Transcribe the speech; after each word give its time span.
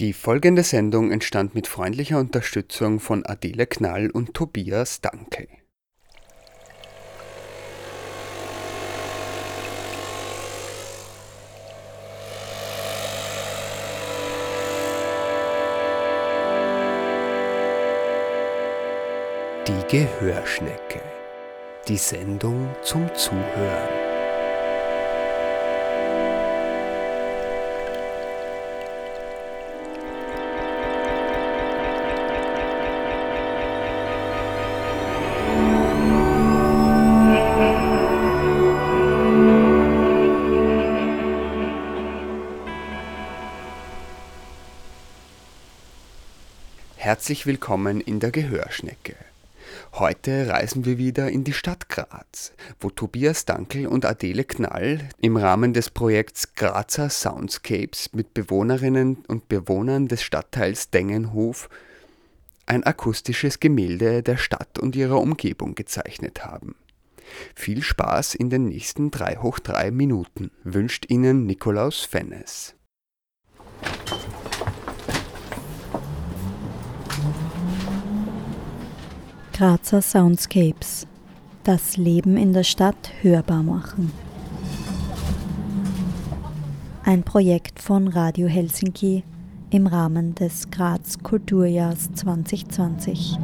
Die 0.00 0.12
folgende 0.12 0.64
Sendung 0.64 1.12
entstand 1.12 1.54
mit 1.54 1.68
freundlicher 1.68 2.18
Unterstützung 2.18 2.98
von 2.98 3.24
Adele 3.24 3.64
Knall 3.68 4.10
und 4.10 4.34
Tobias 4.34 5.00
Danke. 5.00 5.46
Die 19.68 19.86
Gehörschnecke. 19.88 21.02
Die 21.86 21.98
Sendung 21.98 22.74
zum 22.82 23.14
Zuhören. 23.14 24.03
Herzlich 47.14 47.46
willkommen 47.46 48.00
in 48.00 48.18
der 48.18 48.32
Gehörschnecke. 48.32 49.14
Heute 49.92 50.48
reisen 50.48 50.84
wir 50.84 50.98
wieder 50.98 51.30
in 51.30 51.44
die 51.44 51.52
Stadt 51.52 51.88
Graz, 51.88 52.52
wo 52.80 52.90
Tobias 52.90 53.44
Dankel 53.44 53.86
und 53.86 54.04
Adele 54.04 54.42
Knall 54.42 55.08
im 55.20 55.36
Rahmen 55.36 55.72
des 55.72 55.90
Projekts 55.90 56.54
Grazer 56.56 57.10
Soundscapes 57.10 58.12
mit 58.14 58.34
Bewohnerinnen 58.34 59.18
und 59.28 59.48
Bewohnern 59.48 60.08
des 60.08 60.24
Stadtteils 60.24 60.90
Dengenhof 60.90 61.68
ein 62.66 62.82
akustisches 62.82 63.60
Gemälde 63.60 64.24
der 64.24 64.36
Stadt 64.36 64.80
und 64.80 64.96
ihrer 64.96 65.20
Umgebung 65.20 65.76
gezeichnet 65.76 66.44
haben. 66.44 66.74
Viel 67.54 67.84
Spaß 67.84 68.34
in 68.34 68.50
den 68.50 68.64
nächsten 68.64 69.12
3 69.12 69.36
hoch 69.36 69.60
3 69.60 69.92
Minuten 69.92 70.50
wünscht 70.64 71.06
Ihnen 71.08 71.46
Nikolaus 71.46 72.00
Fennes. 72.00 72.74
Grazer 79.56 80.02
Soundscapes. 80.02 81.06
Das 81.62 81.96
Leben 81.96 82.36
in 82.36 82.52
der 82.52 82.64
Stadt 82.64 83.12
hörbar 83.22 83.62
machen. 83.62 84.10
Ein 87.04 87.22
Projekt 87.22 87.80
von 87.80 88.08
Radio 88.08 88.48
Helsinki 88.48 89.22
im 89.70 89.86
Rahmen 89.86 90.34
des 90.34 90.72
Graz 90.72 91.20
Kulturjahrs 91.22 92.12
2020. 92.14 93.38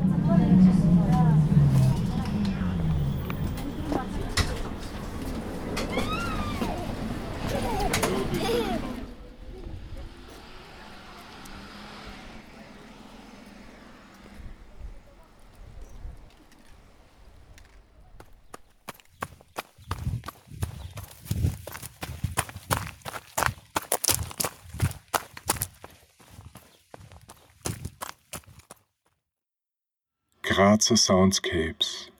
Grazer 30.61 30.99
Soundscapes. 30.99 32.11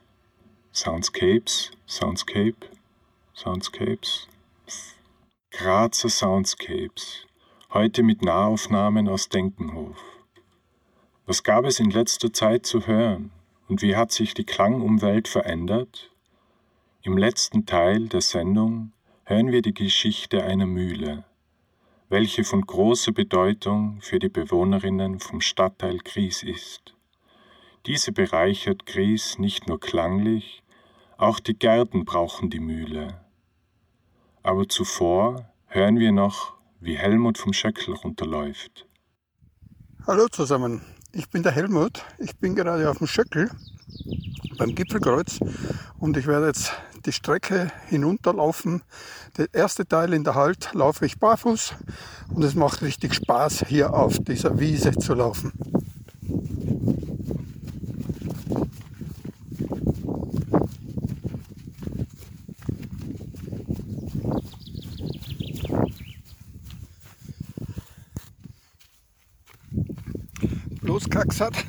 Soundscapes, 0.73 1.73
Soundscape, 1.87 2.71
Soundscapes. 3.35 4.29
Grazer 5.51 6.09
Soundscapes. 6.09 7.27
Heute 7.75 8.03
mit 8.03 8.23
Nahaufnahmen 8.23 9.09
aus 9.11 9.29
Denkenhof. 9.29 9.99
Was 11.27 11.43
gab 11.43 11.67
es 11.67 11.81
in 11.81 11.91
letzter 11.91 12.33
Zeit 12.33 12.65
zu 12.65 12.87
hören 12.87 13.31
und 13.69 13.83
wie 13.83 13.95
hat 13.95 14.11
sich 14.11 14.33
die 14.33 14.45
Klangumwelt 14.45 15.29
verändert? 15.29 16.11
Im 17.03 17.19
letzten 17.19 17.67
Teil 17.67 18.09
der 18.09 18.23
Sendung 18.23 18.93
hören 19.25 19.53
wir 19.53 19.61
die 19.61 19.75
Geschichte 19.75 20.43
einer 20.43 20.65
Mühle, 20.65 21.25
welche 22.09 22.45
von 22.45 22.63
großer 22.63 23.13
Bedeutung 23.13 24.01
für 24.01 24.19
die 24.19 24.31
Bewohnerinnen 24.31 25.21
vom 25.21 25.43
Stadtteil 25.43 25.99
Gries 25.99 26.43
ist. 26.43 26.95
Diese 27.87 28.13
bereichert 28.13 28.85
Gries 28.85 29.39
nicht 29.39 29.67
nur 29.67 29.81
klanglich, 29.81 30.63
auch 31.17 31.41
die 31.41 31.59
Gärten 31.59 32.05
brauchen 32.05 32.51
die 32.51 32.61
Mühle. 32.61 33.21
Aber 34.43 34.69
zuvor 34.69 35.51
hören 35.67 35.99
wir 35.99 36.13
noch, 36.13 36.55
wie 36.81 36.97
Helmut 36.97 37.39
vom 37.39 37.53
Schöckel 37.53 37.95
runterläuft. 37.95 38.87
Hallo 40.07 40.29
zusammen, 40.29 40.83
ich 41.13 41.29
bin 41.31 41.43
der 41.43 41.53
Helmut. 41.53 42.05
Ich 42.19 42.37
bin 42.37 42.55
gerade 42.55 42.89
auf 42.89 42.99
dem 42.99 43.07
Schöckel 43.07 43.51
beim 44.59 44.75
Gipfelkreuz 44.75 45.41
und 45.99 46.17
ich 46.17 46.27
werde 46.27 46.47
jetzt 46.47 46.73
die 47.07 47.13
Strecke 47.13 47.73
hinunterlaufen. 47.89 48.83
Der 49.39 49.49
erste 49.53 49.87
Teil 49.87 50.13
in 50.13 50.23
der 50.23 50.35
Halt 50.35 50.73
laufe 50.75 51.07
ich 51.07 51.19
barfuß 51.19 51.75
und 52.35 52.45
es 52.45 52.55
macht 52.55 52.83
richtig 52.83 53.15
Spaß, 53.15 53.65
hier 53.69 53.95
auf 53.95 54.19
dieser 54.19 54.61
Wiese 54.61 54.93
zu 54.93 55.15
laufen. 55.15 55.53
Hat. 71.41 71.65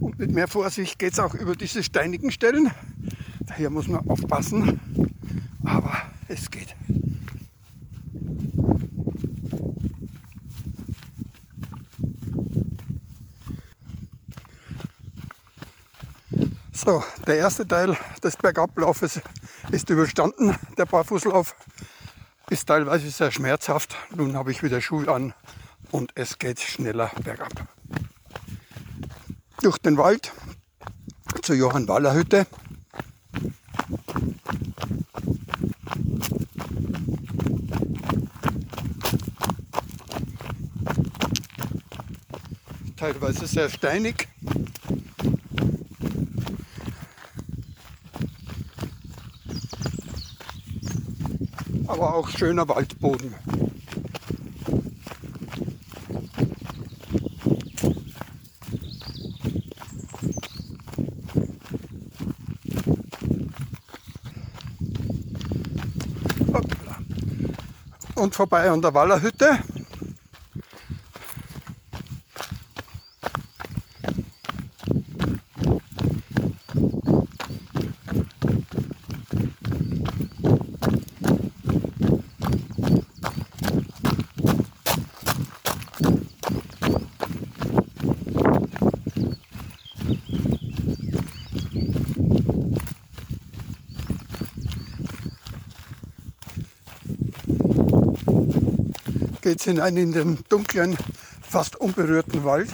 Und 0.00 0.18
mit 0.18 0.30
mehr 0.30 0.48
Vorsicht 0.48 0.98
geht 0.98 1.12
es 1.14 1.18
auch 1.18 1.34
über 1.34 1.56
diese 1.56 1.82
steinigen 1.82 2.30
Stellen. 2.30 2.70
Daher 3.40 3.70
muss 3.70 3.88
man 3.88 4.08
aufpassen. 4.08 4.80
Aber 5.64 5.96
es 6.28 6.50
geht. 6.50 6.74
So, 16.72 17.02
der 17.26 17.36
erste 17.36 17.66
Teil 17.66 17.96
des 18.22 18.36
Bergablaufes 18.36 19.22
ist 19.70 19.88
überstanden. 19.88 20.54
Der 20.76 20.84
Barfußlauf 20.84 21.56
ist 22.50 22.66
teilweise 22.66 23.10
sehr 23.10 23.30
schmerzhaft. 23.30 23.96
Nun 24.14 24.36
habe 24.36 24.50
ich 24.50 24.62
wieder 24.62 24.82
Schuhe 24.82 25.10
an 25.10 25.32
und 25.90 26.12
es 26.14 26.38
geht 26.38 26.60
schneller 26.60 27.10
bergab 27.22 27.66
durch 29.64 29.78
den 29.78 29.96
Wald 29.96 30.30
zur 31.40 31.56
Johann 31.56 31.88
Waller 31.88 32.12
Hütte. 32.12 32.46
Teilweise 42.98 43.46
sehr 43.46 43.70
steinig. 43.70 44.28
Aber 51.86 52.14
auch 52.14 52.28
schöner 52.28 52.68
Waldboden. 52.68 53.34
Vorbei 68.34 68.68
an 68.68 68.82
der 68.82 68.92
Wallerhütte. 68.92 69.58
Es 99.60 99.64
hinein 99.64 99.96
in 99.96 100.12
den 100.12 100.38
dunklen 100.48 100.96
fast 101.42 101.76
unberührten 101.76 102.44
Wald. 102.44 102.68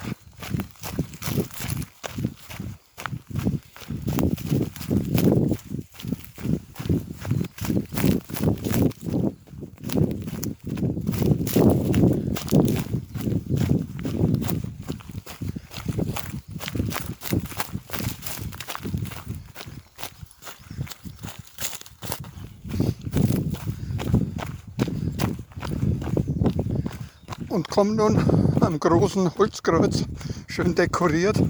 Und 27.70 27.74
komme 27.76 27.94
nun 27.94 28.18
am 28.60 28.80
großen 28.80 29.30
Holzkreuz, 29.38 30.04
schön 30.48 30.74
dekoriert, 30.74 31.40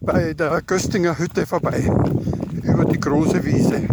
bei 0.00 0.34
der 0.34 0.60
Göstinger 0.60 1.18
Hütte 1.18 1.46
vorbei, 1.46 1.90
über 2.62 2.84
die 2.84 3.00
große 3.00 3.42
Wiese. 3.42 3.88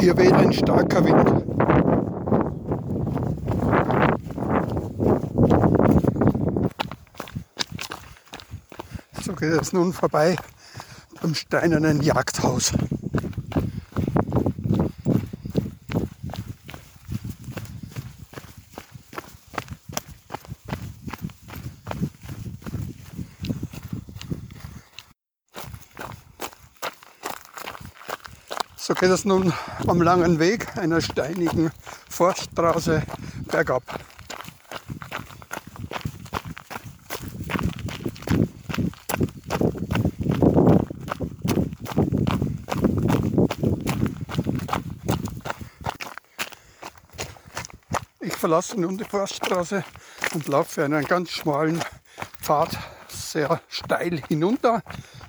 Hier 0.00 0.16
weht 0.16 0.32
ein 0.32 0.52
starker 0.52 1.04
Wind. 1.04 1.44
So 9.22 9.34
geht 9.34 9.60
es 9.60 9.72
nun 9.74 9.92
vorbei 9.92 10.36
am 11.22 11.34
steinernen 11.34 12.02
Jagdhaus. 12.02 12.72
Geht 29.02 29.10
es 29.10 29.24
nun 29.24 29.52
am 29.88 30.00
langen 30.00 30.38
Weg 30.38 30.78
einer 30.78 31.00
steinigen 31.00 31.72
Forststraße 32.08 33.02
bergab. 33.50 33.82
Ich 48.20 48.36
verlasse 48.36 48.80
nun 48.80 48.98
die 48.98 49.04
Forststraße 49.04 49.82
und 50.34 50.46
laufe 50.46 50.84
einen 50.84 51.04
ganz 51.06 51.32
schmalen 51.32 51.82
Pfad 52.40 52.78
sehr 53.08 53.60
steil 53.68 54.22
hinunter 54.28 54.84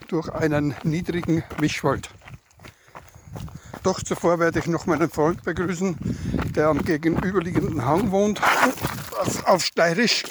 durch 0.10 0.30
einen 0.30 0.75
niedrigen 0.84 1.44
Mischwald. 1.60 2.12
Doch 3.83 4.01
zuvor 4.01 4.39
werde 4.39 4.59
ich 4.59 4.68
noch 4.68 4.85
meinen 4.85 5.09
Freund 5.09 5.44
begrüßen, 5.44 5.97
der 6.56 6.68
am 6.68 6.83
gegenüberliegenden 6.83 7.85
Hang 7.85 8.12
wohnt, 8.12 8.41
auf, 9.45 9.65
Steirisch. 9.65 10.24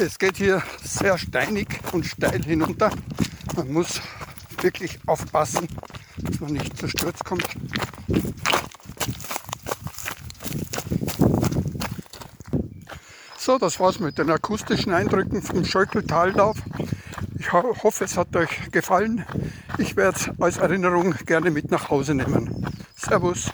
Es 0.00 0.18
geht 0.18 0.36
hier 0.36 0.62
sehr 0.82 1.16
steinig 1.18 1.66
und 1.92 2.04
steil 2.04 2.42
hinunter. 2.44 2.90
Man 3.56 3.72
muss 3.72 4.00
wirklich 4.60 4.98
aufpassen, 5.06 5.68
dass 6.18 6.40
man 6.40 6.52
nicht 6.52 6.76
zu 6.76 6.88
Sturz 6.88 7.22
kommt. 7.22 7.46
So, 13.38 13.58
das 13.58 13.78
war's 13.78 14.00
mit 14.00 14.18
den 14.18 14.30
akustischen 14.30 14.92
Eindrücken 14.92 15.42
vom 15.42 15.64
Schöckeltallauf. 15.64 16.56
Ich 17.38 17.52
ho 17.52 17.76
hoffe, 17.82 18.04
es 18.04 18.16
hat 18.16 18.34
euch 18.34 18.70
gefallen. 18.72 19.24
Ich 19.78 19.96
werde 19.96 20.18
es 20.18 20.40
als 20.40 20.56
Erinnerung 20.56 21.14
gerne 21.26 21.50
mit 21.50 21.70
nach 21.70 21.90
Hause 21.90 22.14
nehmen. 22.14 22.66
Servus. 22.96 23.50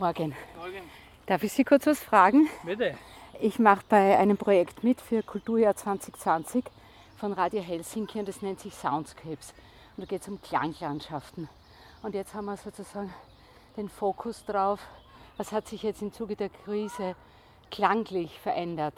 Morgen. 0.00 0.34
Darf 1.26 1.42
ich 1.42 1.52
Sie 1.52 1.62
kurz 1.62 1.86
was 1.86 2.00
fragen? 2.00 2.48
Bitte. 2.64 2.96
Ich 3.38 3.58
mache 3.58 3.84
bei 3.86 4.16
einem 4.16 4.38
Projekt 4.38 4.82
mit 4.82 4.98
für 4.98 5.22
Kulturjahr 5.22 5.76
2020 5.76 6.64
von 7.18 7.34
Radio 7.34 7.60
Helsinki 7.60 8.18
und 8.18 8.26
das 8.26 8.40
nennt 8.40 8.60
sich 8.60 8.72
Soundscapes. 8.72 9.52
Und 9.94 10.04
da 10.04 10.06
geht 10.06 10.22
es 10.22 10.28
um 10.28 10.40
Klanglandschaften. 10.40 11.50
Und 12.02 12.14
jetzt 12.14 12.32
haben 12.32 12.46
wir 12.46 12.56
sozusagen 12.56 13.12
den 13.76 13.90
Fokus 13.90 14.42
drauf, 14.46 14.80
was 15.36 15.52
hat 15.52 15.68
sich 15.68 15.82
jetzt 15.82 16.00
im 16.00 16.14
Zuge 16.14 16.34
der 16.34 16.48
Krise 16.48 17.14
klanglich 17.70 18.40
verändert. 18.40 18.94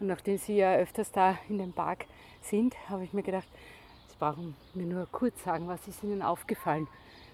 Und 0.00 0.08
nachdem 0.08 0.36
Sie 0.36 0.56
ja 0.56 0.74
öfters 0.74 1.12
da 1.12 1.38
in 1.48 1.56
dem 1.56 1.72
Park 1.72 2.04
sind, 2.42 2.76
habe 2.90 3.04
ich 3.04 3.14
mir 3.14 3.22
gedacht, 3.22 3.48
Sie 4.06 4.16
brauchen 4.18 4.54
mir 4.74 4.84
nur 4.84 5.06
kurz 5.10 5.42
sagen, 5.44 5.66
was 5.66 5.88
ist 5.88 6.02
Ihnen 6.02 6.20
aufgefallen? 6.20 6.88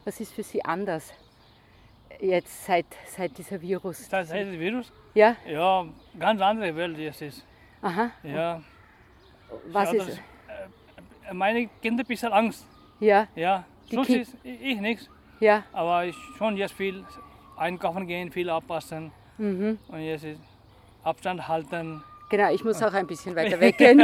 Was 0.04 0.20
ist 0.20 0.32
für 0.32 0.44
Sie 0.44 0.64
anders 0.64 1.12
jetzt 2.20 2.64
seit, 2.64 2.86
seit 3.06 3.36
dieser 3.36 3.60
Virus? 3.60 4.08
Das 4.08 4.32
heißt 4.32 4.50
das 4.50 4.58
Virus? 4.58 4.92
Ja? 5.14 5.36
Ja, 5.46 5.86
ganz 6.18 6.40
andere 6.40 6.74
Welt 6.76 6.98
jetzt 6.98 7.22
ist. 7.22 7.44
Aha. 7.82 8.10
Ja. 8.22 8.60
Was 9.68 9.92
ja, 9.92 9.98
ist. 10.02 10.08
das, 10.08 10.18
äh, 11.30 11.34
meine 11.34 11.68
Kinder 11.82 12.02
ein 12.04 12.06
bisschen 12.06 12.32
Angst. 12.32 12.66
Ja, 13.00 13.26
Ja. 13.34 13.64
Die 13.90 13.94
Sonst 13.94 14.06
Ki- 14.08 14.16
ist 14.20 14.36
ich 14.44 14.80
nichts. 14.80 15.08
ja. 15.40 15.62
Aber 15.72 16.04
ich 16.04 16.14
schon 16.36 16.56
jetzt 16.58 16.74
viel 16.74 17.02
einkaufen 17.56 18.06
gehen, 18.06 18.30
viel 18.30 18.50
abpassen. 18.50 19.10
Mhm. 19.38 19.78
Und 19.88 20.00
jetzt 20.00 20.24
ist 20.24 20.40
Abstand 21.04 21.48
halten. 21.48 22.02
Genau, 22.28 22.52
ich 22.52 22.62
muss 22.64 22.82
auch 22.82 22.92
ein 22.92 23.06
bisschen 23.06 23.34
weiter 23.36 23.58
weggehen. 23.58 23.98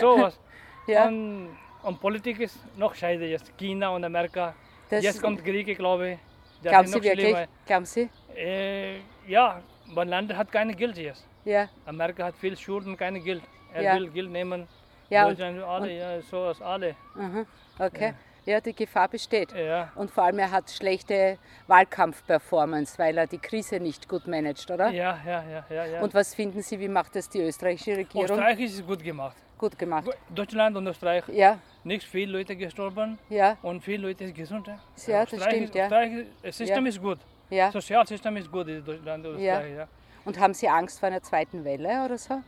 Sowas. 0.00 0.38
ja, 0.86 1.06
Und, 1.08 1.48
und 1.82 1.98
Politik 2.00 2.40
ist 2.40 2.58
noch 2.76 2.94
scheiße 2.94 3.24
jetzt. 3.24 3.56
China 3.56 3.88
und 3.90 4.04
Amerika. 4.04 4.54
das, 4.90 5.02
jetzt 5.02 5.22
kommt 5.22 5.42
Krieg, 5.42 5.74
glaube 5.78 6.10
ich. 6.12 6.18
Glauben 6.62 6.86
Sie 6.88 6.94
wirklich? 7.02 7.20
schlimmer. 7.20 7.46
Glauben 7.66 7.84
Sie? 7.86 8.10
Äh, 8.36 8.96
ja, 9.26 9.60
mein 9.86 10.08
Land 10.08 10.34
hat 10.36 10.50
keine 10.50 10.74
Geld 10.74 10.96
jetzt. 10.96 11.26
Ja, 11.44 11.68
Amerika 11.86 12.24
hat 12.24 12.36
viel 12.36 12.56
Schulden, 12.56 12.96
keine 12.96 13.20
Geld. 13.20 13.42
Er 13.72 13.82
Ja. 13.82 13.94
will 13.96 14.10
Geld 14.10 14.30
nehmen. 14.30 14.66
ja, 15.10 15.24
und, 15.26 15.38
Deutschland, 15.38 15.62
alle, 15.62 15.92
ja, 15.92 16.20
sowas, 16.22 16.60
alle. 16.62 16.96
aha, 17.16 17.44
okay. 17.78 18.14
Ja, 18.46 18.60
die 18.60 18.74
Gefahr 18.74 19.08
besteht. 19.08 19.52
Ja. 19.54 19.90
Und 19.94 20.10
vor 20.10 20.24
allem, 20.24 20.38
er 20.38 20.50
hat 20.50 20.70
schlechte 20.70 21.38
Wahlkampfperformance, 21.66 22.98
weil 22.98 23.16
er 23.16 23.26
die 23.26 23.38
Krise 23.38 23.80
nicht 23.80 24.06
gut 24.08 24.26
managt, 24.26 24.70
oder? 24.70 24.90
Ja, 24.90 25.18
ja, 25.26 25.42
ja, 25.50 25.64
ja. 25.70 25.84
ja. 25.86 26.00
Und 26.02 26.12
was 26.14 26.34
finden 26.34 26.60
Sie, 26.62 26.78
wie 26.78 26.88
macht 26.88 27.16
das 27.16 27.28
die 27.28 27.40
österreichische 27.40 27.96
Regierung? 27.96 28.24
Österreich 28.30 28.60
ist 28.60 28.74
es 28.74 28.86
gut 28.86 29.02
gemacht. 29.02 29.36
Gut 29.56 29.78
gemacht. 29.78 30.08
Deutschland 30.28 30.76
und 30.76 30.86
Österreich, 30.86 31.24
Ja, 31.28 31.58
nicht 31.84 32.04
viele 32.04 32.32
Leute 32.38 32.56
gestorben 32.56 33.18
ja, 33.28 33.56
und 33.62 33.82
viele 33.82 34.08
Leute 34.08 34.24
sind 34.26 34.36
gesund. 34.36 34.66
Ja, 34.66 34.78
das 34.96 35.32
Österreich 35.32 35.42
stimmt, 35.50 35.64
ist, 35.68 35.74
ja. 35.74 35.84
Österreich, 35.84 36.26
das 36.42 36.56
System 36.56 36.84
Ja. 36.84 36.88
ist 36.88 37.02
gut. 37.02 37.18
ja. 37.50 37.70
Sozialsystem 37.70 38.36
ist 38.38 38.50
gut 38.50 38.68
in 38.68 38.84
Deutschland. 38.84 39.24
Österreich. 39.26 39.76
Ja. 39.76 39.88
Und 40.24 40.38
haben 40.40 40.54
Sie 40.54 40.68
Angst 40.68 40.98
vor 40.98 41.08
einer 41.08 41.22
zweiten 41.22 41.64
Welle 41.64 42.04
oder 42.04 42.16
so? 42.16 42.40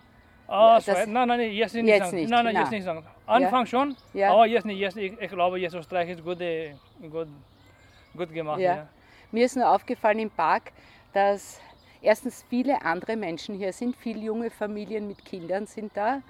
Ah, 0.49 0.81
das- 0.81 1.07
nein, 1.07 1.29
nein, 1.29 1.41
jetzt 1.53 1.75
nicht. 1.75 1.87
Jetzt 1.87 2.05
sagen. 2.05 2.17
nicht, 2.17 2.31
Nein, 2.31 2.45
nein, 2.45 2.57
jetzt 2.57 2.71
nicht 2.71 2.85
sagen. 2.85 3.05
Anfang 3.27 3.67
schon, 3.67 3.97
aber 4.15 4.47
jetzt 4.47 4.65
nicht. 4.65 4.79
Jetzt, 4.79 4.97
ich, 4.97 5.13
ich 5.21 5.31
glaube, 5.31 5.59
jetzt 5.59 5.75
Österreich 5.75 6.09
ist 6.11 6.25
gut, 6.25 6.41
äh, 6.41 6.75
gut, 7.11 7.29
gut 8.17 8.33
gemacht. 8.33 8.61
Mir 9.33 9.45
ist 9.45 9.57
nur 9.57 9.69
aufgefallen 9.69 10.21
im 10.21 10.31
Park, 10.31 10.71
dass 11.13 11.61
erstens 12.01 12.45
viele 12.49 12.81
andere 12.83 13.17
Menschen 13.17 13.57
hier 13.57 13.73
sind, 13.73 13.97
viele 13.97 14.21
junge 14.21 14.51
Familien 14.51 15.09
mit 15.09 15.25
Kindern 15.25 15.67
sind 15.67 15.91
da, 15.97 16.23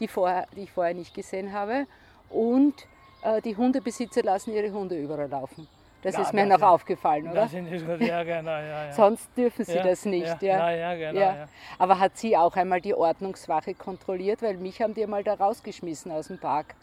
die, 0.00 0.08
vorher, 0.08 0.48
die 0.56 0.62
ich 0.62 0.72
vorher 0.72 0.92
nicht 0.92 1.14
gesehen 1.14 1.52
habe. 1.52 1.86
Und 2.30 2.74
äh, 3.22 3.40
die 3.42 3.56
Hundebesitzer 3.56 4.22
lassen 4.22 4.52
ihre 4.54 4.72
Hunde 4.72 4.96
überall 4.96 5.28
laufen. 5.28 5.68
Das 6.02 6.14
Ja, 6.14 6.22
ist 6.22 6.32
mir 6.32 6.40
das 6.42 6.48
noch 6.48 6.56
sind- 6.58 6.64
aufgefallen, 6.68 7.30
oder? 7.30 7.42
Das 7.42 7.52
ist 7.52 7.86
gut, 7.86 8.00
ja, 8.00 8.22
genau. 8.22 8.50
Ja, 8.52 8.86
ja. 8.86 8.92
Sonst 8.92 9.28
dürfen 9.36 9.66
sie 9.66 9.74
ja, 9.74 9.82
das 9.82 10.06
nicht. 10.06 10.40
Ja, 10.40 10.70
Ja, 10.70 10.94
genau. 10.94 11.46
Aber 11.78 11.98
hat 11.98 12.16
sie 12.16 12.36
auch 12.38 12.56
einmal 12.56 12.80
die 12.80 12.94
Ordnungswache 12.94 13.74
kontrolliert? 13.74 14.40
Weil 14.40 14.56
mich 14.56 14.80
haben 14.80 14.94
die 14.94 15.02
einmal 15.02 15.22
da 15.24 15.34
rausgeschmissen 15.34 16.10
aus 16.10 16.28
dem 16.28 16.38
Park. 16.38 16.74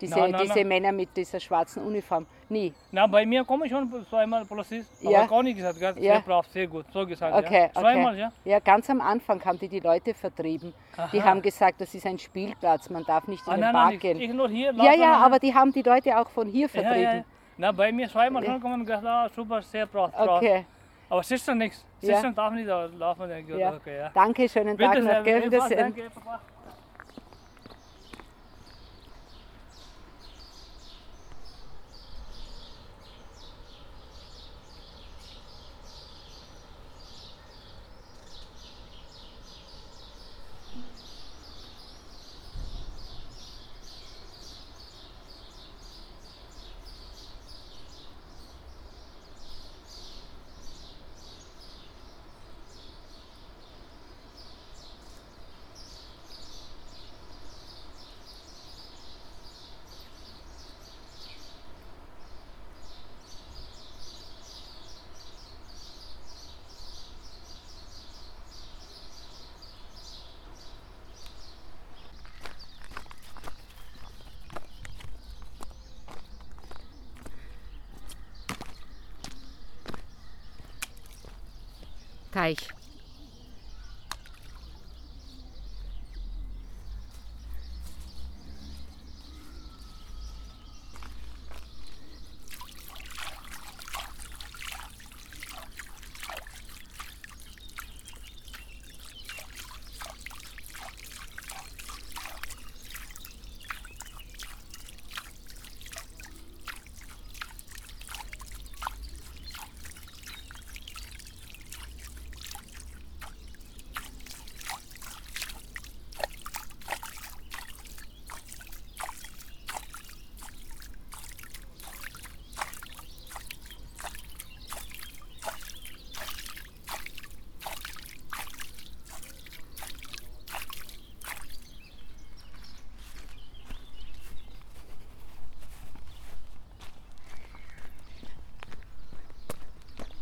Diese, 0.00 0.18
Nein, 0.18 0.30
nein, 0.30 0.42
diese 0.42 0.54
nein. 0.60 0.68
Männer 0.68 0.92
mit 0.92 1.14
dieser 1.16 1.38
schwarzen 1.40 1.84
Uniform. 1.84 2.26
Nie. 2.48 2.72
Na, 2.90 3.06
bei 3.06 3.26
mir 3.26 3.44
komme 3.44 3.66
ich 3.66 3.72
schon 3.72 3.88
zweimal 4.08 4.44
Polizist, 4.44 4.90
aber 5.02 5.10
Ja. 5.12 5.26
gar 5.26 5.42
nicht 5.42 5.56
gesagt, 5.56 5.78
ganz 5.78 5.98
Ja. 5.98 6.14
sehr 6.14 6.20
brav, 6.22 6.46
sehr 6.48 6.66
gut, 6.66 6.86
so 6.92 7.06
gesagt. 7.06 7.36
Okay, 7.36 7.70
ja. 7.74 7.80
Zweimal, 7.80 8.12
okay. 8.14 8.20
ja. 8.20 8.32
Ja, 8.44 8.58
ganz 8.60 8.88
am 8.90 9.00
Anfang 9.00 9.44
haben 9.44 9.58
die 9.58 9.68
die 9.68 9.80
Leute 9.80 10.14
vertrieben. 10.14 10.72
Die 11.12 11.20
Aha. 11.20 11.26
haben 11.28 11.42
gesagt, 11.42 11.80
das 11.80 11.94
ist 11.94 12.06
ein 12.06 12.18
Spielplatz, 12.18 12.88
man 12.90 13.04
darf 13.04 13.28
nicht 13.28 13.46
in 13.46 13.52
Ah, 13.52 13.56
den 13.56 13.60
nein, 13.60 13.72
Park 13.72 13.84
nein, 13.86 13.94
ich, 13.94 14.00
gehen. 14.00 14.20
ich 14.20 14.32
nur 14.32 14.48
hier 14.48 14.72
ja, 14.74 14.94
ja, 14.94 15.14
aber 15.18 15.38
die 15.38 15.54
haben 15.54 15.72
die 15.72 15.82
Leute 15.82 16.18
auch 16.18 16.28
von 16.30 16.48
hier 16.48 16.68
vertrieben. 16.68 17.02
ja, 17.02 17.14
ja. 17.16 17.24
Na, 17.58 17.72
bei 17.72 17.92
mir 17.92 18.08
zweimal 18.08 18.42
schon 18.42 18.58
kommen 18.60 18.80
und 18.80 18.86
gesagt, 18.86 19.04
ah, 19.04 19.28
super, 19.36 19.60
sehr 19.60 19.86
brav, 19.86 20.10
brav. 20.12 20.38
Okay, 20.38 20.64
Aber 21.10 21.22
siehst 21.22 21.46
du 21.46 21.54
nichts, 21.54 21.84
du 22.00 22.32
darf 22.32 22.52
nicht 22.54 22.68
da 22.68 22.86
laufen. 22.86 23.30
Okay, 23.30 23.98
ja. 23.98 24.10
Danke, 24.14 24.48
schönen 24.48 24.78
Tag 24.78 24.92
Bitte 24.92 25.04
noch. 25.04 25.10
sehr, 25.12 25.22
Gell? 25.22 25.44
Wiedersehen. 25.44 25.78
danke, 25.78 26.10
Papa. 26.14 26.40
Frankreich. 82.40 82.79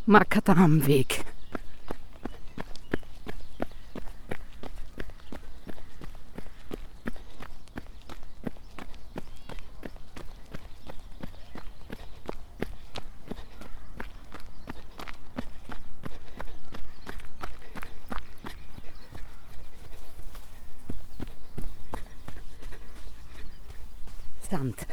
Makadamweg. 0.09 1.21
Sand. 24.49 24.87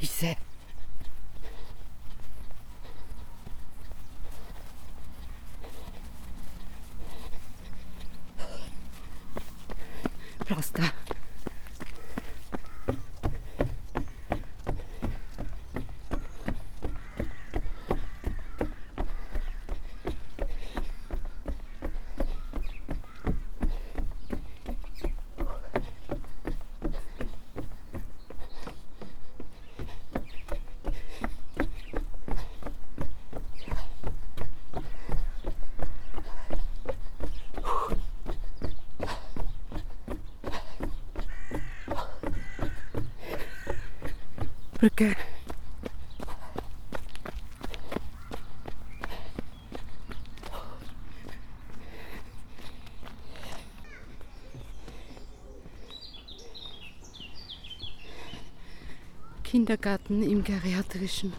Wiese. 0.00 0.36
Pflaster. 10.46 10.92
Brücke. 44.80 45.14
Kindergarten 59.44 60.22
im 60.22 60.42
Geriatrischen. 60.42 61.34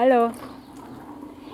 Hallo. 0.00 0.30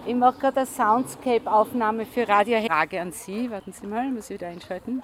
Ich 0.04 0.14
mache 0.14 0.38
gerade 0.38 0.58
eine 0.58 0.66
Soundscape-Aufnahme 0.66 2.04
für 2.04 2.28
Radio 2.28 2.60
Frage 2.66 3.00
an 3.00 3.10
Sie. 3.10 3.50
Warten 3.50 3.72
Sie 3.72 3.86
mal, 3.86 4.10
muss 4.10 4.28
ich 4.28 4.38
wieder 4.38 4.48
einschalten. 4.48 5.02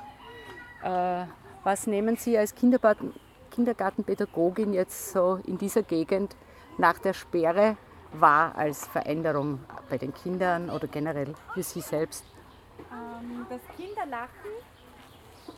Äh, 0.82 1.24
was 1.64 1.86
nehmen 1.86 2.16
Sie 2.16 2.36
als 2.36 2.54
Kindergarten, 2.54 3.14
Kindergartenpädagogin 3.50 4.74
jetzt 4.74 5.12
so 5.12 5.40
in 5.46 5.56
dieser 5.56 5.82
Gegend 5.82 6.36
nach 6.76 6.98
der 6.98 7.14
Sperre 7.14 7.78
wahr 8.12 8.52
als 8.58 8.86
Veränderung 8.86 9.60
bei 9.88 9.96
den 9.96 10.12
Kindern 10.12 10.68
oder 10.68 10.86
generell 10.86 11.32
für 11.54 11.62
Sie 11.62 11.80
selbst? 11.80 12.26
Ähm, 12.92 13.46
das 13.48 13.62
Kinderlachen, 13.74 14.50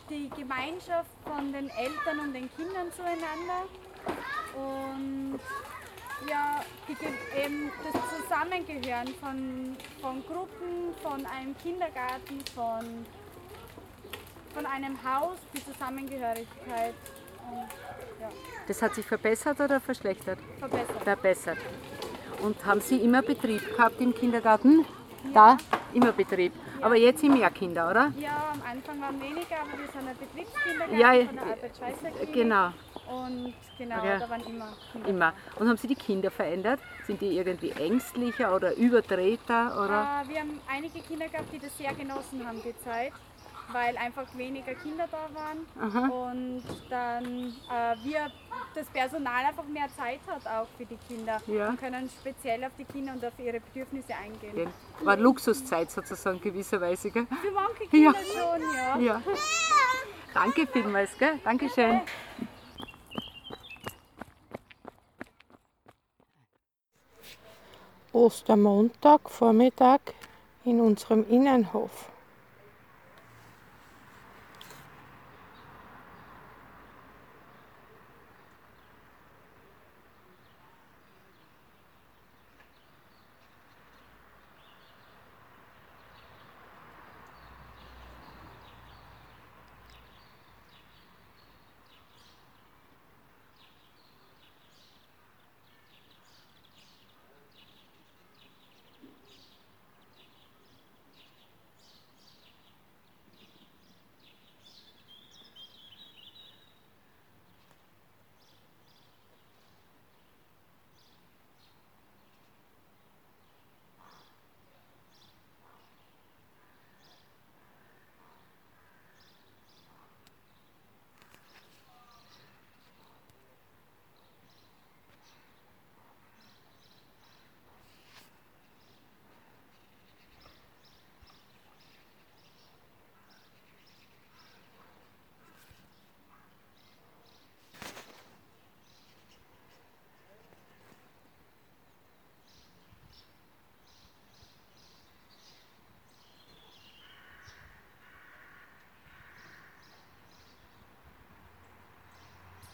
die 0.09 0.29
Gemeinschaft 0.29 1.11
von 1.25 1.51
den 1.51 1.69
Eltern 1.69 2.19
und 2.21 2.33
den 2.33 2.49
Kindern 2.55 2.93
zueinander 2.93 3.67
und 4.55 5.41
ja, 6.29 6.63
eben 7.43 7.71
das 7.83 8.01
Zusammengehören 8.19 9.07
von, 9.19 9.77
von 10.01 10.23
Gruppen, 10.25 10.93
von 11.01 11.25
einem 11.25 11.55
Kindergarten, 11.57 12.39
von, 12.55 13.05
von 14.53 14.65
einem 14.65 14.97
Haus, 15.03 15.37
die 15.53 15.63
Zusammengehörigkeit 15.65 16.93
und 17.51 17.67
ja, 18.21 18.29
Das 18.67 18.81
hat 18.81 18.95
sich 18.95 19.05
verbessert 19.05 19.59
oder 19.59 19.79
verschlechtert? 19.79 20.39
verbessert. 20.59 21.03
Verbessert. 21.03 21.57
Und 22.41 22.65
haben 22.65 22.81
Sie 22.81 22.97
immer 22.97 23.21
Betrieb 23.21 23.61
gehabt 23.75 23.99
im 24.01 24.13
Kindergarten? 24.13 24.85
Da? 25.33 25.57
Immer 25.93 26.11
Betrieb. 26.11 26.51
Aber 26.81 26.95
jetzt 26.97 27.21
sind 27.21 27.33
mehr 27.37 27.49
Kinder, 27.49 27.89
oder? 27.89 28.11
Ja, 28.17 28.51
am 28.53 28.61
Anfang 28.69 28.99
waren 29.01 29.19
weniger, 29.21 29.55
aber 29.61 29.79
wir 29.79 29.87
sind 29.87 30.07
ein 30.07 30.17
Betriebskindergarten 30.17 30.97
Ja, 30.99 31.25
von 31.25 31.35
der 31.35 31.45
Albert 31.45 31.77
Schweitzer 31.77 32.09
Klinik. 32.11 32.33
Genau, 32.33 32.67
Und 33.09 33.53
genau, 33.77 34.03
Ja. 34.03 34.19
da 34.19 34.29
waren 34.29 34.41
immer 34.45 34.67
Kinder. 34.91 35.07
immer. 35.09 35.33
Und 35.59 35.69
haben 35.69 35.77
Sie 35.77 35.87
die 35.87 35.95
Kinder 35.95 36.29
verändert? 36.29 36.79
Sind 37.07 37.21
die 37.21 37.37
irgendwie 37.37 37.71
ängstlicher 37.71 38.53
oder 38.55 38.75
überdrehter? 38.75 39.73
Oder? 39.83 40.23
Äh, 40.25 40.29
wir 40.29 40.39
haben 40.41 40.59
einige 40.69 40.99
Kinder 40.99 41.27
gehabt, 41.29 41.53
die 41.53 41.59
das 41.59 41.77
sehr 41.77 41.93
genossen 41.93 42.45
haben, 42.45 42.61
die 42.63 42.75
Zeit, 42.83 43.13
weil 43.71 43.97
einfach 43.97 44.25
weniger 44.35 44.73
Kinder 44.75 45.07
da 45.09 45.29
waren 45.33 45.65
Aha. 45.79 46.07
und 46.07 46.63
dann 46.89 47.25
äh, 47.71 47.95
wir 48.03 48.31
das 48.75 48.87
Personal 48.87 49.45
einfach 49.45 49.63
mehr 49.65 49.87
Zeit 49.95 50.19
hat 50.27 50.45
auch 50.47 50.67
für 50.77 50.85
die 50.85 50.97
Kinder 51.07 51.41
Ja. 51.47 51.69
und 51.69 51.79
können 51.79 52.09
speziell 52.09 52.63
auf 52.63 52.71
die 52.77 52.85
Kinder 52.85 53.13
und 53.13 53.23
auf 53.25 53.33
ihre 53.39 53.59
Bedürfnisse 53.59 54.13
eingehen. 54.15 54.67
War 55.01 55.17
Luxuszeit 55.17 55.89
sozusagen 55.91 56.39
gewisserweise, 56.41 57.09
gell? 57.11 57.25
Für 57.41 57.51
manche 57.51 57.87
Kinder 57.89 58.13
Ja. 58.19 58.41
schon, 58.41 58.61
ja. 58.75 58.97
Ja. 58.99 59.21
Danke 60.33 60.65
vielmals, 60.67 61.17
gell? 61.17 61.39
Dankeschön. 61.43 62.01
Ostermontag 68.11 69.29
Vormittag 69.29 70.13
in 70.65 70.79
unserem 70.79 71.27
Innenhof. 71.29 72.09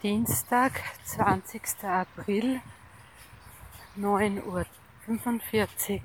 Dienstag, 0.02 0.82
20. 1.04 1.84
April, 1.84 2.62
9.45 3.98 4.46
Uhr. 4.46 6.02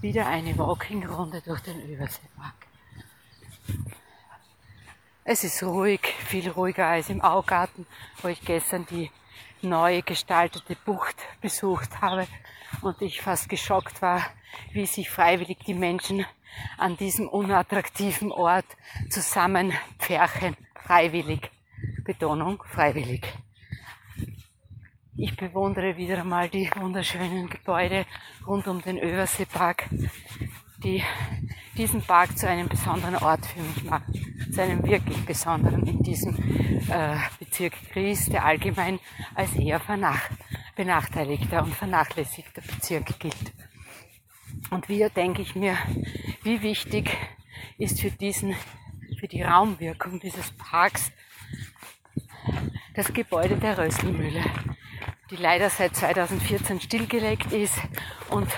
Wieder 0.00 0.28
eine 0.28 0.56
Walking-Runde 0.56 1.42
durch 1.44 1.58
den 1.62 1.80
Überseepark. 1.88 2.54
Es 5.24 5.42
ist 5.42 5.60
ruhig, 5.64 6.02
viel 6.24 6.50
ruhiger 6.50 6.86
als 6.86 7.10
im 7.10 7.20
Augarten, 7.20 7.84
wo 8.22 8.28
ich 8.28 8.42
gestern 8.42 8.86
die 8.86 9.10
neu 9.60 10.02
gestaltete 10.02 10.76
Bucht 10.76 11.16
besucht 11.40 12.00
habe 12.00 12.28
und 12.80 13.02
ich 13.02 13.22
fast 13.22 13.48
geschockt 13.48 14.02
war, 14.02 14.22
wie 14.70 14.86
sich 14.86 15.10
freiwillig 15.10 15.58
die 15.66 15.74
Menschen 15.74 16.24
an 16.78 16.96
diesem 16.96 17.28
unattraktiven 17.28 18.30
Ort 18.30 18.66
zusammenpferchen. 19.08 20.56
Freiwillig. 20.76 21.50
Betonung, 22.10 22.60
freiwillig. 22.66 23.24
Ich 25.16 25.36
bewundere 25.36 25.96
wieder 25.96 26.18
einmal 26.18 26.48
die 26.48 26.68
wunderschönen 26.74 27.48
Gebäude 27.48 28.04
rund 28.44 28.66
um 28.66 28.82
den 28.82 28.98
Överseepark, 28.98 29.88
die 30.82 31.04
diesen 31.76 32.02
Park 32.02 32.36
zu 32.36 32.48
einem 32.48 32.68
besonderen 32.68 33.14
Ort 33.14 33.46
für 33.46 33.60
mich 33.60 33.84
machen, 33.84 34.12
zu 34.52 34.60
einem 34.60 34.82
wirklich 34.82 35.24
besonderen 35.24 35.86
in 35.86 36.02
diesem 36.02 36.34
äh, 36.90 37.16
Bezirk 37.38 37.74
Gries, 37.92 38.26
der 38.26 38.44
allgemein 38.44 38.98
als 39.36 39.54
eher 39.54 39.80
benachteiligter 40.74 41.62
und 41.62 41.76
vernachlässigter 41.76 42.62
Bezirk 42.62 43.20
gilt. 43.20 43.52
Und 44.70 44.88
wieder 44.88 45.10
denke 45.10 45.42
ich 45.42 45.54
mir, 45.54 45.76
wie 46.42 46.60
wichtig 46.60 47.16
ist 47.78 48.00
für 48.00 48.10
diesen, 48.10 48.56
für 49.20 49.28
die 49.28 49.42
Raumwirkung 49.42 50.18
dieses 50.18 50.50
Parks 50.50 51.12
das 52.94 53.12
Gebäude 53.12 53.56
der 53.56 53.78
Rösselmühle, 53.78 54.42
die 55.30 55.36
leider 55.36 55.70
seit 55.70 55.94
2014 55.94 56.80
stillgelegt 56.80 57.52
ist 57.52 57.78
und 58.30 58.48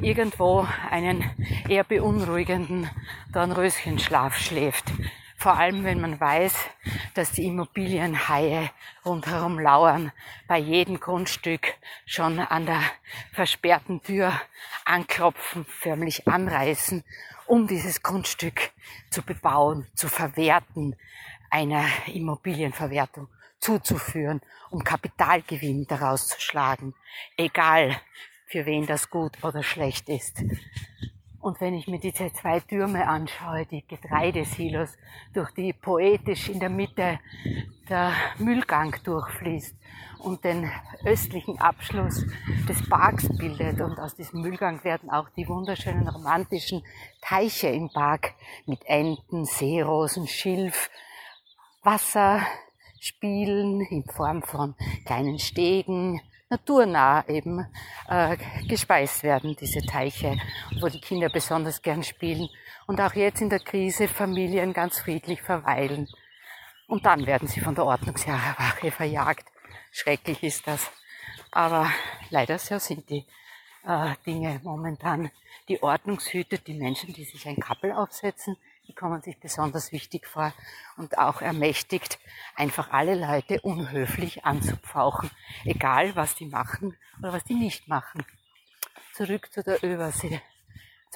irgendwo 0.00 0.66
einen 0.90 1.24
eher 1.68 1.84
beunruhigenden 1.84 2.88
Dornröschenschlaf 3.32 4.36
schläft. 4.38 4.84
Vor 5.36 5.58
allem, 5.58 5.84
wenn 5.84 6.00
man 6.00 6.18
weiß, 6.18 6.54
dass 7.14 7.32
die 7.32 7.44
Immobilienhaie 7.46 8.70
rundherum 9.04 9.58
lauern, 9.58 10.12
bei 10.48 10.58
jedem 10.58 10.98
Grundstück 10.98 11.74
schon 12.06 12.38
an 12.38 12.66
der 12.66 12.80
versperrten 13.32 14.02
Tür 14.02 14.32
anklopfen, 14.84 15.66
förmlich 15.66 16.26
anreißen, 16.26 17.04
um 17.46 17.66
dieses 17.66 18.02
Grundstück 18.02 18.70
zu 19.10 19.22
bebauen, 19.22 19.86
zu 19.94 20.08
verwerten, 20.08 20.96
einer 21.50 21.84
Immobilienverwertung 22.06 23.28
zuzuführen, 23.58 24.40
um 24.70 24.84
Kapitalgewinn 24.84 25.86
daraus 25.86 26.28
zu 26.28 26.40
schlagen, 26.40 26.94
egal 27.36 27.96
für 28.46 28.66
wen 28.66 28.86
das 28.86 29.10
gut 29.10 29.42
oder 29.42 29.62
schlecht 29.62 30.08
ist. 30.08 30.42
Und 31.46 31.60
wenn 31.60 31.74
ich 31.74 31.86
mir 31.86 32.00
diese 32.00 32.32
zwei 32.32 32.58
Türme 32.58 33.06
anschaue, 33.06 33.66
die 33.66 33.86
Getreidesilos, 33.86 34.96
durch 35.32 35.52
die 35.52 35.72
poetisch 35.72 36.48
in 36.48 36.58
der 36.58 36.70
Mitte 36.70 37.20
der 37.88 38.12
Müllgang 38.38 38.96
durchfließt 39.04 39.76
und 40.18 40.42
den 40.42 40.68
östlichen 41.04 41.60
Abschluss 41.60 42.26
des 42.68 42.88
Parks 42.88 43.28
bildet. 43.38 43.80
Und 43.80 43.96
aus 44.00 44.16
diesem 44.16 44.42
Müllgang 44.42 44.82
werden 44.82 45.08
auch 45.08 45.28
die 45.36 45.46
wunderschönen 45.46 46.08
romantischen 46.08 46.82
Teiche 47.20 47.68
im 47.68 47.92
Park 47.92 48.34
mit 48.66 48.80
Enten, 48.86 49.44
Seerosen, 49.44 50.26
Schilf, 50.26 50.90
Wasser, 51.84 52.40
Spielen 53.00 53.80
in 53.82 54.04
Form 54.04 54.42
von 54.42 54.74
kleinen 55.04 55.38
Stegen, 55.38 56.20
naturnah 56.48 57.24
eben 57.28 57.66
äh, 58.08 58.36
gespeist 58.68 59.22
werden, 59.22 59.56
diese 59.58 59.80
Teiche, 59.82 60.38
wo 60.80 60.88
die 60.88 61.00
Kinder 61.00 61.28
besonders 61.28 61.82
gern 61.82 62.02
spielen 62.02 62.48
und 62.86 63.00
auch 63.00 63.14
jetzt 63.14 63.40
in 63.40 63.50
der 63.50 63.60
Krise 63.60 64.08
Familien 64.08 64.72
ganz 64.72 65.00
friedlich 65.00 65.42
verweilen. 65.42 66.08
Und 66.86 67.04
dann 67.04 67.26
werden 67.26 67.48
sie 67.48 67.60
von 67.60 67.74
der 67.74 67.84
Ordnungswache 67.84 68.90
verjagt. 68.92 69.46
Schrecklich 69.90 70.42
ist 70.42 70.66
das. 70.66 70.90
Aber 71.50 71.90
leider 72.30 72.58
so 72.58 72.78
sind 72.78 73.08
die 73.10 73.24
äh, 73.84 74.14
Dinge 74.24 74.60
momentan. 74.62 75.30
Die 75.68 75.82
Ordnungshüter, 75.82 76.58
die 76.58 76.74
Menschen, 76.74 77.12
die 77.12 77.24
sich 77.24 77.48
ein 77.48 77.56
Kappel 77.56 77.90
aufsetzen, 77.90 78.56
die 78.88 78.94
kommen 78.94 79.20
sich 79.22 79.38
besonders 79.38 79.92
wichtig 79.92 80.26
vor 80.26 80.52
und 80.96 81.18
auch 81.18 81.42
ermächtigt, 81.42 82.18
einfach 82.54 82.90
alle 82.92 83.14
Leute 83.14 83.60
unhöflich 83.60 84.44
anzupfauchen, 84.44 85.30
egal 85.64 86.14
was 86.16 86.34
die 86.34 86.46
machen 86.46 86.96
oder 87.18 87.32
was 87.32 87.44
die 87.44 87.54
nicht 87.54 87.88
machen. 87.88 88.24
Zurück 89.14 89.52
zu 89.52 89.62
der 89.62 89.82
Übersee 89.82 90.40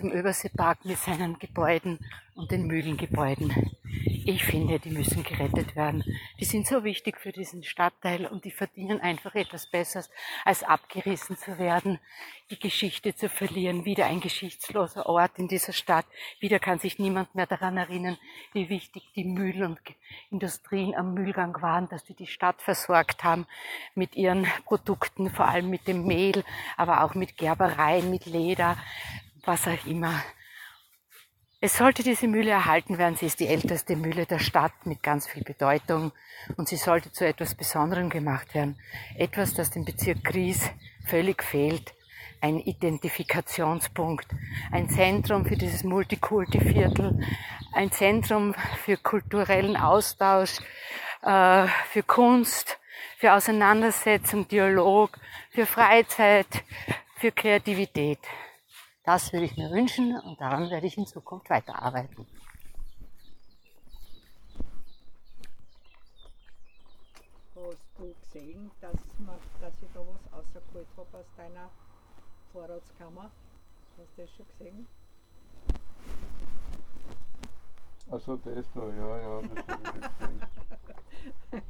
zum 0.01 0.11
Überseepark 0.13 0.85
mit 0.87 0.99
seinen 0.99 1.39
Gebäuden 1.39 1.99
und 2.35 2.51
den 2.51 2.67
Mühlengebäuden. 2.67 3.53
Ich 4.27 4.45
finde, 4.45 4.79
die 4.79 4.91
müssen 4.91 5.23
gerettet 5.23 5.75
werden. 5.77 6.05
Die 6.39 6.45
sind 6.45 6.67
so 6.67 6.85
wichtig 6.85 7.19
für 7.19 7.33
diesen 7.33 7.63
Stadtteil 7.65 8.27
und 8.27 8.45
die 8.45 8.51
verdienen 8.51 9.01
einfach 9.01 9.35
etwas 9.35 9.67
Besseres, 9.67 10.11
als 10.45 10.63
abgerissen 10.63 11.37
zu 11.39 11.59
werden, 11.59 11.99
die 12.51 12.59
Geschichte 12.59 13.15
zu 13.15 13.29
verlieren, 13.29 13.85
wieder 13.85 14.07
ein 14.07 14.21
geschichtsloser 14.21 15.07
Ort 15.07 15.39
in 15.39 15.49
dieser 15.49 15.73
Stadt. 15.73 16.07
Wieder 16.39 16.59
kann 16.59 16.79
sich 16.79 16.99
niemand 16.99 17.35
mehr 17.35 17.47
daran 17.47 17.77
erinnern, 17.77 18.19
wie 18.53 18.69
wichtig 18.69 19.05
die 19.17 19.25
Mühlen 19.25 19.65
und 19.65 19.81
Industrien 20.31 20.95
am 20.95 21.15
Mühlgang 21.15 21.61
waren, 21.63 21.89
dass 21.89 22.05
die 22.05 22.15
die 22.15 22.27
Stadt 22.27 22.61
versorgt 22.61 23.25
haben 23.25 23.47
mit 23.95 24.17
ihren 24.17 24.47
Produkten, 24.65 25.31
vor 25.31 25.49
allem 25.49 25.71
mit 25.71 25.87
dem 25.89 26.07
Mehl, 26.07 26.45
aber 26.77 27.05
auch 27.05 27.15
mit 27.15 27.37
Gerbereien, 27.37 28.11
mit 28.11 28.27
Leder, 28.27 28.77
was 29.45 29.67
auch 29.67 29.87
immer. 29.87 30.23
Es 31.63 31.77
sollte 31.77 32.03
diese 32.03 32.27
Mühle 32.27 32.53
erhalten 32.53 32.97
werden. 32.97 33.17
Sie 33.17 33.27
ist 33.27 33.39
die 33.39 33.47
älteste 33.47 33.95
Mühle 33.95 34.25
der 34.25 34.39
Stadt 34.39 34.73
mit 34.85 35.03
ganz 35.03 35.27
viel 35.29 35.43
Bedeutung 35.43 36.11
und 36.57 36.69
sie 36.69 36.77
sollte 36.77 37.13
zu 37.13 37.27
etwas 37.27 37.55
Besonderem 37.55 38.09
gemacht 38.09 38.55
werden. 38.55 38.79
Etwas, 39.19 39.53
das 39.53 39.71
dem 39.71 39.85
Bezirk 39.85 40.25
Gries 40.25 40.71
völlig 41.05 41.43
fehlt. 41.43 41.93
Ein 42.41 42.61
Identifikationspunkt, 42.61 44.27
ein 44.73 44.89
Zentrum 44.89 45.45
für 45.45 45.57
dieses 45.57 45.85
Multikulti-Viertel, 45.85 47.21
ein 47.75 47.93
Zentrum 47.93 48.55
für 48.83 48.97
kulturellen 48.97 49.77
Austausch, 49.77 50.61
äh, 51.21 51.67
für 51.91 52.03
Kunst, 52.03 52.79
für 53.19 53.35
Auseinandersetzung, 53.35 54.49
Dialog, 54.49 55.11
für 55.51 55.67
Freizeit, 55.67 56.65
für 57.17 57.33
Kreativität. 57.33 58.21
Das 59.13 59.33
würde 59.33 59.47
ich 59.47 59.57
mir 59.57 59.69
wünschen 59.73 60.17
und 60.21 60.41
daran 60.41 60.71
werde 60.71 60.87
ich 60.87 60.97
in 60.97 61.05
Zukunft 61.05 61.51
weiterarbeiten. 61.51 62.29
Hast 67.57 67.79
du 67.99 68.15
gesehen, 68.15 68.71
dass, 68.81 68.95
man, 69.19 69.35
dass 69.61 69.73
ich 69.83 69.89
da 69.93 69.99
was 69.99 70.33
rausgeholt 70.33 70.87
habe 70.97 71.19
aus 71.19 71.27
deiner 71.37 71.69
Vorratskammer? 72.53 73.33
Hast 73.99 74.17
du 74.17 74.23
das 74.23 74.31
schon 74.31 74.47
gesehen? 74.47 74.87
Also 78.13 78.37
das 78.37 78.65
da, 78.73 78.81
ja, 78.81 79.19
ja, 79.19 79.43
das 79.43 79.67
habe 79.67 79.83
ich 79.83 79.93
gesehen. 79.93 80.41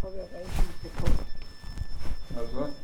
Habe 0.00 0.14
ich 0.14 0.32
rein 0.32 0.46
bekommen. 0.80 1.26
Also? 2.36 2.83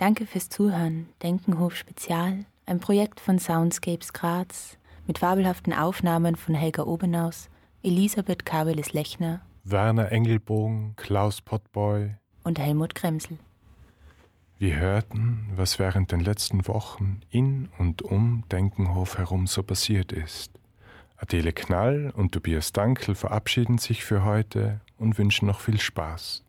Danke 0.00 0.24
fürs 0.24 0.48
Zuhören. 0.48 1.10
Denkenhof 1.22 1.76
Spezial, 1.76 2.46
ein 2.64 2.80
Projekt 2.80 3.20
von 3.20 3.38
Soundscapes 3.38 4.14
Graz 4.14 4.78
mit 5.06 5.18
fabelhaften 5.18 5.74
Aufnahmen 5.74 6.36
von 6.36 6.54
Helga 6.54 6.84
Obenaus, 6.84 7.50
Elisabeth 7.82 8.46
Kabeles-Lechner, 8.46 9.42
Werner 9.64 10.10
Engelbogen, 10.10 10.94
Klaus 10.96 11.42
Pottboy 11.42 12.14
und 12.44 12.58
Helmut 12.58 12.94
Kremsel. 12.94 13.36
Wir 14.56 14.76
hörten, 14.76 15.50
was 15.54 15.78
während 15.78 16.12
den 16.12 16.20
letzten 16.20 16.66
Wochen 16.66 17.20
in 17.28 17.68
und 17.76 18.00
um 18.00 18.44
Denkenhof 18.50 19.18
herum 19.18 19.46
so 19.46 19.62
passiert 19.62 20.12
ist. 20.12 20.50
Adele 21.18 21.52
Knall 21.52 22.10
und 22.16 22.32
Tobias 22.32 22.72
Dankel 22.72 23.14
verabschieden 23.14 23.76
sich 23.76 24.02
für 24.02 24.24
heute 24.24 24.80
und 24.96 25.18
wünschen 25.18 25.44
noch 25.44 25.60
viel 25.60 25.78
Spaß. 25.78 26.42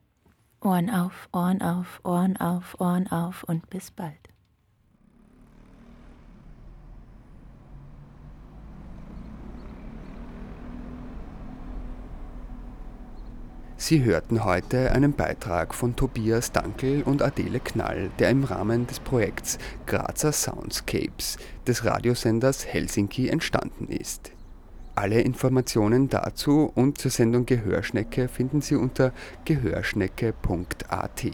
Ohren 0.64 0.92
auf, 0.92 1.28
Ohren 1.34 1.62
auf, 1.62 2.00
Ohren 2.04 2.38
auf, 2.38 2.80
Ohren 2.80 3.08
auf 3.08 3.44
und 3.44 3.68
bis 3.72 3.90
bald. 3.90 4.16
Sie 13.76 14.04
hörten 14.04 14.44
heute 14.46 14.92
einen 14.92 15.14
Beitrag 15.14 15.74
von 15.74 15.96
Tobias 15.96 16.52
Dankel 16.52 17.02
und 17.02 17.24
Adele 17.24 17.60
Knall, 17.60 18.12
der 18.20 18.30
im 18.30 18.44
Rahmen 18.44 18.86
des 18.86 19.00
Projekts 19.00 19.58
Grazer 19.88 20.32
Soundscapes 20.32 21.40
des 21.66 21.84
Radiosenders 21.84 22.68
Helsinki 22.68 23.28
entstanden 23.30 23.88
ist. 23.88 24.32
Alle 24.96 25.22
Informationen 25.22 26.10
dazu 26.10 26.72
und 26.76 26.98
zur 26.98 27.12
Sendung 27.12 27.46
Gehörschnecke 27.46 28.28
finden 28.28 28.62
Sie 28.62 28.76
unter 28.76 29.14
gehörschnecke.at. 29.46 31.26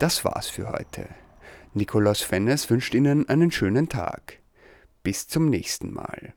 Das 0.00 0.24
war's 0.24 0.48
für 0.48 0.72
heute. 0.72 1.06
Nikolaus 1.74 2.22
Fennes 2.22 2.70
wünscht 2.70 2.94
Ihnen 2.94 3.28
einen 3.28 3.50
schönen 3.50 3.90
Tag. 3.90 4.38
Bis 5.02 5.28
zum 5.28 5.50
nächsten 5.50 5.92
Mal. 5.92 6.32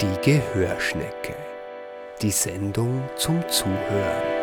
Die 0.00 0.30
Gehörschnecke. 0.30 1.34
Die 2.22 2.30
Sendung 2.30 3.02
zum 3.16 3.42
Zuhören. 3.48 4.41